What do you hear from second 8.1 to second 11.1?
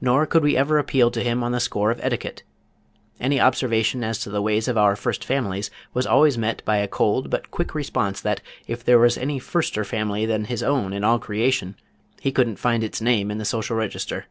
that if there was any firster family than his own in